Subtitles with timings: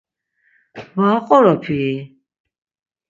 [0.95, 1.93] Va aqoropii?